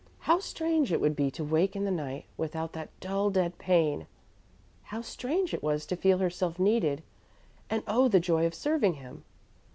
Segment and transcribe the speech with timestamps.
[0.21, 4.07] How strange it would be to wake in the night, without that dull, dead pain!
[4.85, 7.03] How strange it was to feel herself needed,
[7.69, 9.23] and oh, the joy of serving him!